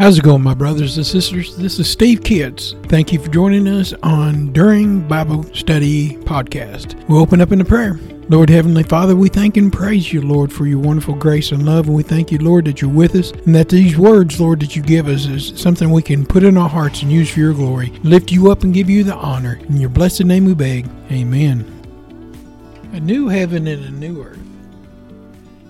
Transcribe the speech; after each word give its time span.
How's 0.00 0.16
it 0.16 0.24
going, 0.24 0.42
my 0.42 0.54
brothers 0.54 0.96
and 0.96 1.04
sisters? 1.04 1.54
This 1.56 1.78
is 1.78 1.90
Steve 1.90 2.22
Kitts. 2.24 2.74
Thank 2.84 3.12
you 3.12 3.20
for 3.20 3.28
joining 3.28 3.68
us 3.68 3.92
on 4.02 4.50
During 4.50 5.06
Bible 5.06 5.42
Study 5.52 6.16
Podcast. 6.16 7.06
We'll 7.06 7.20
open 7.20 7.42
up 7.42 7.52
in 7.52 7.60
a 7.60 7.66
prayer. 7.66 8.00
Lord 8.30 8.48
Heavenly 8.48 8.82
Father, 8.82 9.14
we 9.14 9.28
thank 9.28 9.58
and 9.58 9.70
praise 9.70 10.10
you, 10.10 10.22
Lord, 10.22 10.50
for 10.50 10.64
your 10.64 10.78
wonderful 10.78 11.16
grace 11.16 11.52
and 11.52 11.66
love. 11.66 11.86
And 11.86 11.94
we 11.94 12.02
thank 12.02 12.32
you, 12.32 12.38
Lord, 12.38 12.64
that 12.64 12.80
you're 12.80 12.90
with 12.90 13.14
us 13.14 13.32
and 13.32 13.54
that 13.54 13.68
these 13.68 13.98
words, 13.98 14.40
Lord, 14.40 14.60
that 14.60 14.74
you 14.74 14.80
give 14.80 15.06
us 15.06 15.26
is 15.26 15.52
something 15.60 15.90
we 15.90 16.00
can 16.00 16.24
put 16.24 16.44
in 16.44 16.56
our 16.56 16.70
hearts 16.70 17.02
and 17.02 17.12
use 17.12 17.30
for 17.30 17.40
your 17.40 17.52
glory. 17.52 17.90
Lift 18.02 18.32
you 18.32 18.50
up 18.50 18.62
and 18.62 18.72
give 18.72 18.88
you 18.88 19.04
the 19.04 19.16
honor. 19.16 19.60
In 19.68 19.76
your 19.76 19.90
blessed 19.90 20.24
name 20.24 20.46
we 20.46 20.54
beg. 20.54 20.88
Amen. 21.12 21.66
A 22.94 23.00
new 23.00 23.28
heaven 23.28 23.66
and 23.66 23.84
a 23.84 23.90
new 23.90 24.22
earth. 24.22 24.40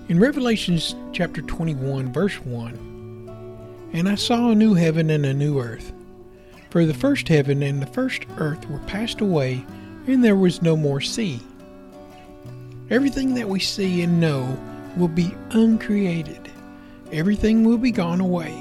In 0.07 0.21
Revelations 0.21 0.95
chapter 1.11 1.41
21, 1.41 2.13
verse 2.13 2.37
1, 2.45 2.90
and 3.93 4.07
I 4.07 4.15
saw 4.15 4.49
a 4.49 4.55
new 4.55 4.73
heaven 4.73 5.09
and 5.09 5.25
a 5.25 5.33
new 5.33 5.59
earth. 5.59 5.91
For 6.69 6.85
the 6.85 6.93
first 6.93 7.27
heaven 7.27 7.61
and 7.63 7.81
the 7.81 7.87
first 7.87 8.25
earth 8.37 8.69
were 8.69 8.79
passed 8.79 9.21
away, 9.21 9.65
and 10.07 10.23
there 10.23 10.35
was 10.35 10.61
no 10.61 10.77
more 10.77 11.01
sea. 11.01 11.41
Everything 12.89 13.33
that 13.35 13.47
we 13.47 13.59
see 13.59 14.01
and 14.01 14.19
know 14.19 14.57
will 14.95 15.07
be 15.07 15.33
uncreated. 15.51 16.51
Everything 17.11 17.63
will 17.63 17.77
be 17.77 17.91
gone 17.91 18.21
away. 18.21 18.53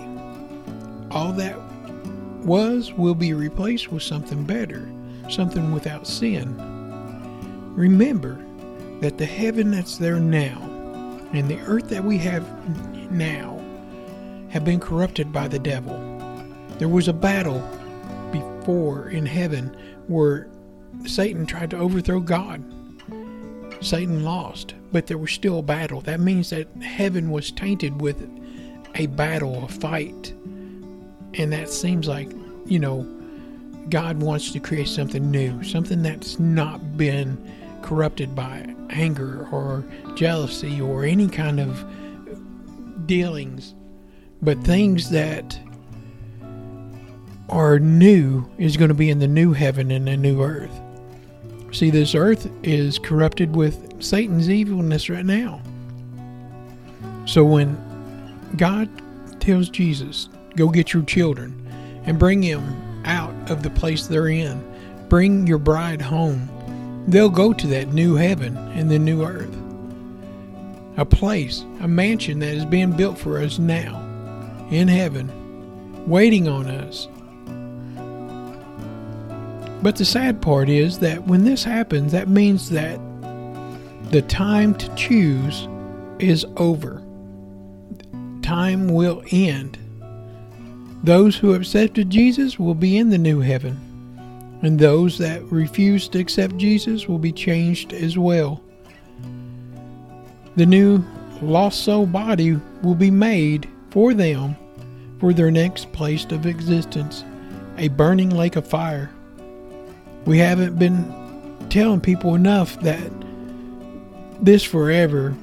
All 1.10 1.32
that 1.32 1.56
was 2.44 2.92
will 2.92 3.14
be 3.14 3.32
replaced 3.32 3.92
with 3.92 4.02
something 4.02 4.44
better, 4.44 4.90
something 5.28 5.72
without 5.72 6.06
sin. 6.06 6.56
Remember 7.74 8.44
that 9.00 9.18
the 9.18 9.26
heaven 9.26 9.70
that's 9.70 9.98
there 9.98 10.20
now 10.20 10.60
and 11.32 11.48
the 11.48 11.60
earth 11.60 11.88
that 11.88 12.04
we 12.04 12.18
have 12.18 12.44
now 13.10 13.49
have 14.50 14.64
been 14.64 14.80
corrupted 14.80 15.32
by 15.32 15.48
the 15.48 15.58
devil. 15.58 15.96
There 16.78 16.88
was 16.88 17.08
a 17.08 17.12
battle 17.12 17.60
before 18.32 19.08
in 19.08 19.26
heaven 19.26 19.76
where 20.08 20.48
Satan 21.06 21.46
tried 21.46 21.70
to 21.70 21.78
overthrow 21.78 22.20
God. 22.20 22.62
Satan 23.80 24.24
lost, 24.24 24.74
but 24.92 25.06
there 25.06 25.18
was 25.18 25.30
still 25.30 25.60
a 25.60 25.62
battle. 25.62 26.00
That 26.02 26.20
means 26.20 26.50
that 26.50 26.68
heaven 26.82 27.30
was 27.30 27.50
tainted 27.50 28.00
with 28.00 28.28
a 28.96 29.06
battle, 29.06 29.64
a 29.64 29.68
fight. 29.68 30.32
And 31.34 31.52
that 31.52 31.70
seems 31.70 32.08
like, 32.08 32.30
you 32.66 32.78
know, 32.78 33.06
God 33.88 34.20
wants 34.20 34.52
to 34.52 34.60
create 34.60 34.88
something 34.88 35.30
new, 35.30 35.62
something 35.62 36.02
that's 36.02 36.38
not 36.38 36.96
been 36.96 37.38
corrupted 37.82 38.34
by 38.34 38.74
anger 38.90 39.48
or 39.50 39.84
jealousy 40.16 40.80
or 40.80 41.04
any 41.04 41.28
kind 41.28 41.60
of 41.60 41.84
dealings 43.06 43.74
but 44.42 44.62
things 44.64 45.10
that 45.10 45.58
are 47.50 47.78
new 47.78 48.48
is 48.58 48.76
going 48.76 48.88
to 48.88 48.94
be 48.94 49.10
in 49.10 49.18
the 49.18 49.28
new 49.28 49.52
heaven 49.52 49.90
and 49.90 50.06
the 50.06 50.16
new 50.16 50.42
earth. 50.42 50.80
See, 51.72 51.90
this 51.90 52.14
earth 52.14 52.50
is 52.62 52.98
corrupted 52.98 53.54
with 53.54 54.02
Satan's 54.02 54.48
evilness 54.48 55.10
right 55.10 55.24
now. 55.24 55.60
So 57.26 57.44
when 57.44 57.76
God 58.56 58.88
tells 59.40 59.68
Jesus, 59.68 60.28
go 60.56 60.68
get 60.68 60.92
your 60.92 61.02
children 61.04 61.54
and 62.04 62.18
bring 62.18 62.40
them 62.40 63.02
out 63.04 63.34
of 63.50 63.62
the 63.62 63.70
place 63.70 64.06
they're 64.06 64.28
in, 64.28 64.64
bring 65.08 65.46
your 65.46 65.58
bride 65.58 66.00
home, 66.00 66.48
they'll 67.08 67.28
go 67.28 67.52
to 67.52 67.66
that 67.68 67.92
new 67.92 68.14
heaven 68.14 68.56
and 68.56 68.90
the 68.90 68.98
new 68.98 69.24
earth. 69.24 69.54
A 70.96 71.04
place, 71.04 71.64
a 71.80 71.88
mansion 71.88 72.38
that 72.40 72.54
is 72.54 72.64
being 72.64 72.92
built 72.92 73.18
for 73.18 73.38
us 73.38 73.58
now 73.58 74.09
in 74.70 74.88
heaven 74.88 75.30
waiting 76.06 76.48
on 76.48 76.66
us. 76.66 77.08
But 79.82 79.96
the 79.96 80.04
sad 80.04 80.42
part 80.42 80.68
is 80.68 80.98
that 80.98 81.26
when 81.26 81.44
this 81.44 81.64
happens, 81.64 82.12
that 82.12 82.28
means 82.28 82.70
that 82.70 83.00
the 84.10 84.22
time 84.22 84.74
to 84.74 84.94
choose 84.94 85.68
is 86.18 86.44
over. 86.56 87.02
Time 88.42 88.88
will 88.88 89.22
end. 89.30 89.78
Those 91.02 91.36
who 91.36 91.54
accepted 91.54 92.10
Jesus 92.10 92.58
will 92.58 92.74
be 92.74 92.98
in 92.98 93.08
the 93.08 93.18
new 93.18 93.40
heaven, 93.40 93.78
and 94.62 94.78
those 94.78 95.16
that 95.18 95.42
refuse 95.44 96.08
to 96.08 96.18
accept 96.18 96.58
Jesus 96.58 97.08
will 97.08 97.18
be 97.18 97.32
changed 97.32 97.94
as 97.94 98.18
well. 98.18 98.60
The 100.56 100.66
new 100.66 101.02
lost 101.40 101.84
soul 101.84 102.04
body 102.04 102.60
will 102.82 102.94
be 102.94 103.10
made 103.10 103.66
for 103.90 104.12
them 104.12 104.56
for 105.20 105.32
their 105.32 105.50
next 105.50 105.92
place 105.92 106.24
of 106.26 106.46
existence 106.46 107.24
a 107.76 107.88
burning 107.88 108.30
lake 108.30 108.56
of 108.56 108.66
fire. 108.66 109.10
We 110.26 110.38
haven't 110.38 110.78
been 110.78 111.66
telling 111.70 112.00
people 112.00 112.34
enough 112.34 112.78
that 112.80 113.10
this 114.42 114.64
forever 114.64 115.36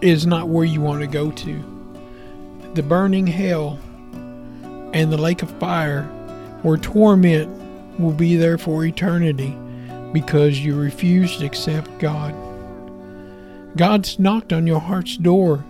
is 0.00 0.26
not 0.26 0.48
where 0.48 0.64
you 0.64 0.80
want 0.80 1.00
to 1.00 1.06
go 1.06 1.30
to. 1.30 2.70
The 2.74 2.82
burning 2.82 3.26
hell 3.26 3.78
and 4.92 5.12
the 5.12 5.18
lake 5.18 5.42
of 5.42 5.50
fire 5.58 6.04
where 6.62 6.76
torment 6.76 7.50
will 7.98 8.12
be 8.12 8.36
there 8.36 8.58
for 8.58 8.84
eternity 8.84 9.56
because 10.12 10.58
you 10.58 10.74
refuse 10.74 11.36
to 11.38 11.46
accept 11.46 11.98
God. 11.98 12.34
God's 13.76 14.18
knocked 14.18 14.52
on 14.52 14.66
your 14.66 14.80
heart's 14.80 15.16
door 15.16 15.64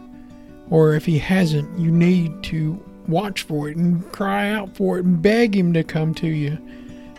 or 0.71 0.95
if 0.95 1.05
he 1.07 1.19
hasn't, 1.19 1.79
you 1.79 1.91
need 1.91 2.43
to 2.45 2.83
watch 3.07 3.43
for 3.43 3.69
it 3.69 3.77
and 3.77 4.11
cry 4.13 4.51
out 4.51 4.77
for 4.77 4.99
it 4.99 5.05
and 5.05 5.23
beg 5.23 5.57
him 5.57 5.73
to 5.73 5.83
come 5.83 6.15
to 6.15 6.29
you 6.29 6.59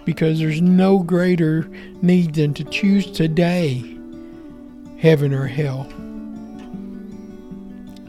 because 0.05 0.39
there's 0.39 0.61
no 0.61 0.99
greater 0.99 1.69
need 2.01 2.35
than 2.35 2.53
to 2.53 2.63
choose 2.65 3.09
today 3.11 3.95
heaven 4.99 5.33
or 5.33 5.47
hell. 5.47 5.87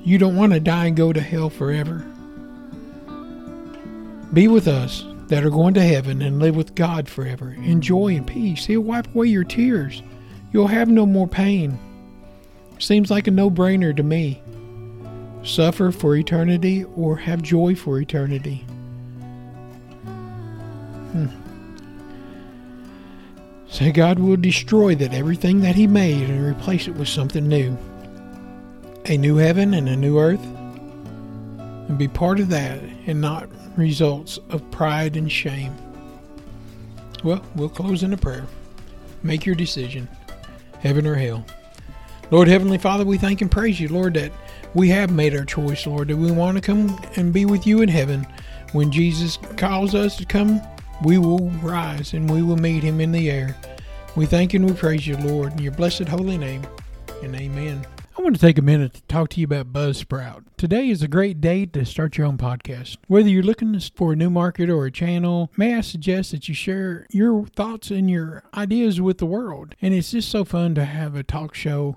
You 0.03 0.19
don't 0.19 0.37
want 0.37 0.53
to 0.53 0.61
die 0.61 0.87
and 0.87 0.97
go 0.97 1.13
to 1.13 1.21
hell 1.21 1.51
forever. 1.51 2.05
Be 4.33 4.49
with 4.49 4.67
us 4.67 5.05
that 5.29 5.45
are 5.45 5.51
going 5.51 5.75
to 5.75 5.83
heaven 5.83 6.23
and 6.23 6.41
live 6.41 6.57
with 6.57 6.75
God 6.75 7.09
forever. 7.09 7.53
in 7.53 7.81
joy 7.81 8.17
and 8.17 8.27
peace. 8.27 8.67
He'll 8.67 8.81
wipe 8.81 9.15
away 9.15 9.29
your 9.29 9.45
tears. 9.45 10.03
You'll 10.53 10.67
have 10.67 10.89
no 10.89 11.07
more 11.07 11.29
pain. 11.29 11.79
Seems 12.79 13.11
like 13.11 13.29
a 13.29 13.31
no 13.31 13.51
brainer 13.51 13.97
to 13.97 14.03
me 14.03 14.43
suffer 15.43 15.91
for 15.91 16.17
eternity 16.17 16.85
or 16.97 17.17
have 17.17 17.43
joy 17.43 17.75
for 17.75 18.01
eternity. 18.01 18.65
Hmm. 21.13 21.27
Say 23.69 23.93
God 23.93 24.19
will 24.19 24.37
destroy 24.37 24.95
that 24.97 25.15
everything 25.15 25.61
that 25.61 25.77
He 25.77 25.87
made 25.87 26.29
and 26.29 26.45
replace 26.45 26.89
it 26.89 26.95
with 26.95 27.09
something 27.09 27.47
new. 27.47 27.77
A 29.07 29.17
new 29.17 29.37
heaven 29.37 29.75
and 29.75 29.89
a 29.89 29.97
new 29.97 30.19
earth. 30.19 30.45
And 31.89 31.97
be 31.97 32.09
part 32.09 32.41
of 32.41 32.49
that 32.51 32.81
and 33.07 33.21
not 33.21 33.49
results 33.77 34.39
of 34.51 34.69
pride 34.71 35.17
and 35.17 35.31
shame. 35.31 35.75
Well, 37.25 37.45
we'll 37.55 37.69
close 37.69 38.03
in 38.03 38.13
a 38.13 38.17
prayer. 38.17 38.47
Make 39.23 39.47
your 39.47 39.55
decision 39.55 40.09
heaven 40.81 41.07
or 41.07 41.15
hell. 41.15 41.45
Lord 42.33 42.47
Heavenly 42.47 42.79
Father, 42.79 43.05
we 43.05 43.19
thank 43.19 43.41
and 43.41 43.51
praise 43.51 43.81
you, 43.81 43.89
Lord, 43.89 44.15
that 44.15 44.31
we 44.73 44.89
have 44.91 45.11
made 45.11 45.35
our 45.35 45.45
choice, 45.45 45.85
Lord, 45.85 46.07
that 46.09 46.17
we 46.17 46.31
want 46.31 46.57
to 46.57 46.61
come 46.61 46.97
and 47.17 47.33
be 47.33 47.45
with 47.45 47.67
you 47.67 47.83
in 47.83 47.89
heaven. 47.89 48.25
When 48.71 48.93
Jesus 48.93 49.37
calls 49.57 49.97
us 49.97 50.17
to 50.19 50.25
come, 50.25 50.63
we 51.03 51.19
will 51.19 51.51
rise 51.61 52.13
and 52.13 52.31
we 52.31 52.43
will 52.43 52.57
meet 52.57 52.85
him 52.85 53.01
in 53.01 53.11
the 53.11 53.29
air. 53.29 53.57
We 54.15 54.27
thank 54.27 54.55
and 54.55 54.65
we 54.65 54.75
praise 54.75 55.09
you, 55.09 55.17
Lord, 55.17 55.55
in 55.55 55.59
your 55.59 55.73
blessed 55.73 56.07
holy 56.07 56.39
name. 56.39 56.65
And 57.21 57.35
amen. 57.35 57.85
I 58.17 58.23
want 58.23 58.37
to 58.37 58.41
take 58.41 58.59
a 58.59 58.63
minute 58.63 58.95
to 58.95 59.03
talk 59.03 59.31
to 59.31 59.41
you 59.41 59.47
about 59.47 59.73
Buzzsprout. 59.73 60.45
Today 60.57 60.89
is 60.89 61.03
a 61.03 61.09
great 61.09 61.41
day 61.41 61.67
to 61.67 61.85
start 61.85 62.17
your 62.17 62.29
own 62.29 62.39
podcast. 62.39 62.99
Whether 63.09 63.29
you're 63.29 63.43
looking 63.43 63.77
for 63.97 64.13
a 64.13 64.17
new 64.17 64.31
market 64.31 64.71
or 64.71 64.87
a 64.87 64.93
channel, 64.93 65.51
may 65.57 65.75
I 65.75 65.81
suggest 65.81 66.31
that 66.31 66.47
you 66.47 66.55
share 66.55 67.09
your 67.11 67.47
thoughts 67.49 67.91
and 67.91 68.09
your 68.09 68.45
ideas 68.55 69.01
with 69.01 69.19
the 69.19 69.27
world. 69.27 69.75
And 69.83 69.93
it's 69.93 70.13
just 70.13 70.29
so 70.29 70.45
fun 70.45 70.77
to 70.77 70.85
have 70.85 71.17
a 71.17 71.25
talk 71.25 71.57
show 71.57 71.97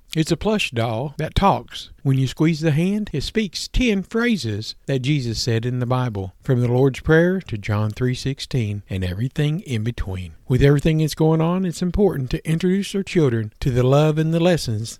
It's 0.13 0.31
a 0.31 0.35
plush 0.35 0.71
doll 0.71 1.15
that 1.19 1.35
talks. 1.35 1.89
When 2.03 2.17
you 2.17 2.27
squeeze 2.27 2.59
the 2.59 2.71
hand, 2.71 3.09
it 3.13 3.21
speaks 3.21 3.69
10 3.69 4.03
phrases 4.03 4.75
that 4.85 4.99
Jesus 4.99 5.41
said 5.41 5.65
in 5.65 5.79
the 5.79 5.85
Bible, 5.85 6.33
from 6.43 6.59
the 6.59 6.67
Lord's 6.67 6.99
Prayer 6.99 7.39
to 7.39 7.57
John 7.57 7.91
3:16 7.91 8.83
and 8.89 9.05
everything 9.05 9.61
in 9.61 9.85
between. 9.85 10.33
With 10.49 10.61
everything 10.61 10.97
that's 10.97 11.15
going 11.15 11.39
on, 11.39 11.63
it's 11.63 11.81
important 11.81 12.29
to 12.31 12.45
introduce 12.45 12.93
our 12.93 13.03
children 13.03 13.53
to 13.61 13.71
the 13.71 13.83
love 13.83 14.17
and 14.17 14.33
the 14.33 14.41
lessons 14.41 14.99